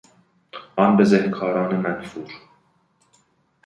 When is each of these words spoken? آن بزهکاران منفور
آن 0.77 0.97
بزهکاران 0.97 1.75
منفور 1.75 2.31